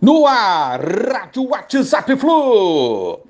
[0.00, 3.20] No ar, Rádio WhatsApp Flu.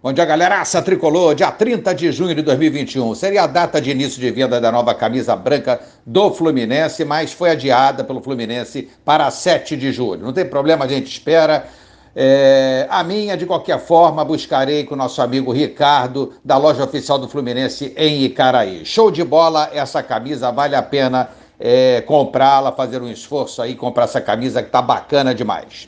[0.00, 0.60] Bom dia, galera.
[0.60, 3.14] Aça Tricolor, dia 30 de junho de 2021.
[3.16, 7.50] Seria a data de início de venda da nova camisa branca do Fluminense, mas foi
[7.50, 10.22] adiada pelo Fluminense para 7 de julho.
[10.22, 11.66] Não tem problema, a gente espera.
[12.14, 17.18] É, a minha, de qualquer forma, buscarei com o nosso amigo Ricardo, da loja oficial
[17.18, 18.84] do Fluminense em Icaraí.
[18.84, 24.04] Show de bola, essa camisa vale a pena é, comprá-la, fazer um esforço aí, comprar
[24.04, 25.86] essa camisa que tá bacana demais.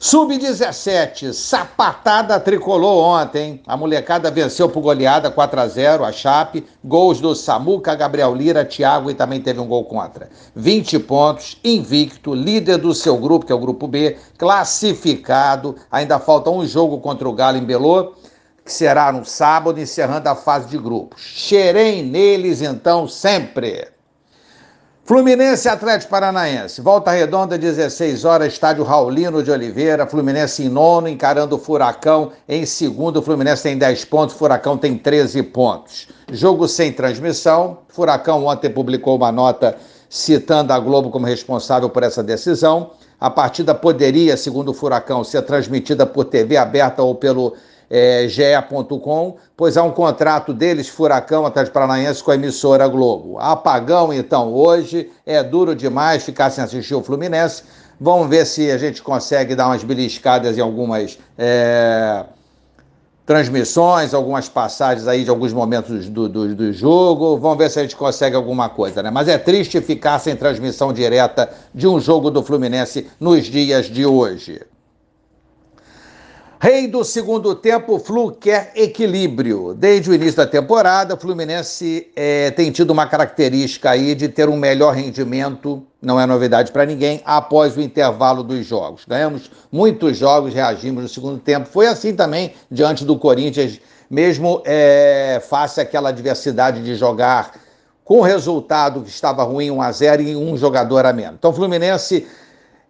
[0.00, 3.60] Sub-17, sapatada tricolou ontem.
[3.66, 6.64] A molecada venceu por goleada 4 a 0 a Chape.
[6.84, 10.30] Gols do Samuca, Gabriel Lira, Thiago e também teve um gol contra.
[10.54, 15.74] 20 pontos, invicto, líder do seu grupo, que é o grupo B, classificado.
[15.90, 18.14] Ainda falta um jogo contra o Galo em Belô,
[18.64, 21.20] que será no sábado, encerrando a fase de grupos.
[21.22, 23.97] Cheirei neles então sempre.
[25.08, 26.82] Fluminense Atlético Paranaense.
[26.82, 30.06] Volta Redonda, 16 horas, estádio Raulino de Oliveira.
[30.06, 33.22] Fluminense em nono, encarando o Furacão em segundo.
[33.22, 36.08] Fluminense tem 10 pontos, Furacão tem 13 pontos.
[36.30, 37.78] Jogo sem transmissão.
[37.88, 39.78] Furacão ontem publicou uma nota
[40.10, 42.90] citando a Globo como responsável por essa decisão.
[43.18, 47.54] A partida poderia, segundo o Furacão, ser transmitida por TV aberta ou pelo
[47.90, 53.38] é, ge.com, pois há um contrato deles, Furacão Atlético Paranaense, com a emissora Globo.
[53.38, 57.62] Apagão, então, hoje é duro demais ficar sem assistir o Fluminense.
[58.00, 62.24] Vamos ver se a gente consegue dar umas beliscadas em algumas é,
[63.26, 67.36] transmissões, algumas passagens aí de alguns momentos do, do, do, jogo.
[67.38, 69.10] Vamos ver se a gente consegue alguma coisa, né?
[69.10, 74.06] Mas é triste ficar sem transmissão direta de um jogo do Fluminense nos dias de
[74.06, 74.62] hoje.
[76.60, 79.74] Rei do segundo tempo, Flu quer equilíbrio.
[79.74, 84.48] Desde o início da temporada, o Fluminense é, tem tido uma característica aí de ter
[84.48, 89.04] um melhor rendimento, não é novidade para ninguém, após o intervalo dos jogos.
[89.06, 91.68] Ganhamos muitos jogos, reagimos no segundo tempo.
[91.68, 93.80] Foi assim também diante do Corinthians,
[94.10, 97.52] mesmo é, face àquela adversidade de jogar
[98.04, 101.36] com o resultado que estava ruim, 1 a 0 e um jogador a menos.
[101.38, 102.26] Então, o Fluminense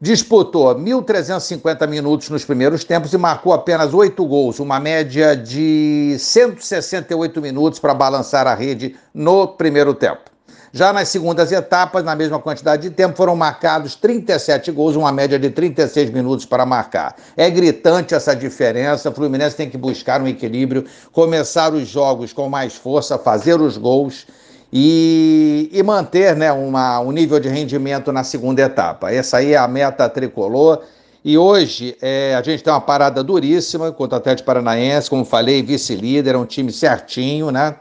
[0.00, 7.40] disputou 1.350 minutos nos primeiros tempos e marcou apenas oito gols, uma média de 168
[7.40, 10.28] minutos para balançar a rede no primeiro tempo.
[10.70, 15.38] Já nas segundas etapas, na mesma quantidade de tempo, foram marcados 37 gols, uma média
[15.38, 17.16] de 36 minutos para marcar.
[17.36, 19.08] É gritante essa diferença.
[19.08, 23.78] O Fluminense tem que buscar um equilíbrio, começar os jogos com mais força, fazer os
[23.78, 24.26] gols
[24.72, 29.12] e, e manter né, uma, um nível de rendimento na segunda etapa.
[29.12, 30.82] Essa aí é a meta tricolor.
[31.24, 35.62] E hoje é, a gente tem uma parada duríssima contra o Atlético Paranaense, como falei,
[35.62, 37.74] vice-líder, é um time certinho, né?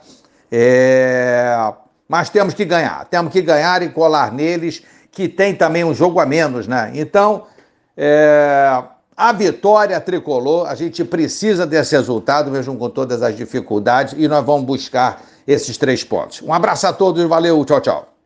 [0.51, 1.55] É,
[2.07, 4.81] mas temos que ganhar, temos que ganhar e colar neles,
[5.11, 6.91] que tem também um jogo a menos, né?
[6.95, 7.43] Então,
[7.95, 8.83] é,
[9.17, 14.45] a vitória tricolor, a gente precisa desse resultado, mesmo com todas as dificuldades, e nós
[14.45, 16.43] vamos buscar esses três pontos.
[16.43, 18.16] Um abraço a todos, valeu, tchau, tchau.